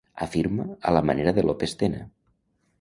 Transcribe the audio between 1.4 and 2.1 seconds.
López Tena.